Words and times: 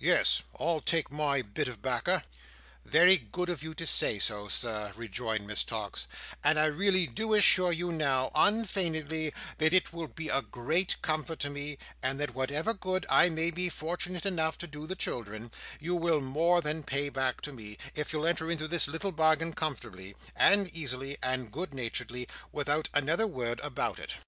"Yes; 0.00 0.42
I'll 0.58 0.80
take 0.80 1.12
my 1.12 1.42
bit 1.42 1.68
of 1.68 1.80
backer." 1.80 2.24
"Very 2.84 3.16
good 3.16 3.48
of 3.48 3.62
you 3.62 3.72
to 3.74 3.86
say 3.86 4.18
so, 4.18 4.48
Sir," 4.48 4.90
rejoined 4.96 5.46
Miss 5.46 5.62
Tox, 5.62 6.08
"and 6.42 6.58
I 6.58 6.64
really 6.64 7.06
do 7.06 7.34
assure 7.34 7.70
you 7.70 7.92
now, 7.92 8.32
unfeignedly, 8.34 9.32
that 9.58 9.72
it 9.72 9.92
will 9.92 10.08
be 10.08 10.28
a 10.28 10.42
great 10.42 11.00
comfort 11.02 11.38
to 11.38 11.50
me, 11.50 11.78
and 12.02 12.18
that 12.18 12.34
whatever 12.34 12.74
good 12.74 13.06
I 13.08 13.28
may 13.28 13.52
be 13.52 13.68
fortunate 13.68 14.26
enough 14.26 14.58
to 14.58 14.66
do 14.66 14.88
the 14.88 14.96
children, 14.96 15.52
you 15.78 15.94
will 15.94 16.20
more 16.20 16.60
than 16.60 16.82
pay 16.82 17.08
back 17.08 17.40
to 17.42 17.52
me, 17.52 17.78
if 17.94 18.12
you'll 18.12 18.26
enter 18.26 18.50
into 18.50 18.66
this 18.66 18.88
little 18.88 19.12
bargain 19.12 19.52
comfortably, 19.52 20.16
and 20.34 20.68
easily, 20.76 21.16
and 21.22 21.52
good 21.52 21.72
naturedly, 21.72 22.26
without 22.50 22.88
another 22.92 23.28
word 23.28 23.60
about 23.60 24.00
it." 24.00 24.14